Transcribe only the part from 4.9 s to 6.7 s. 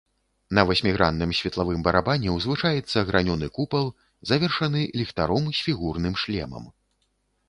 ліхтаром з фігурным шлемам.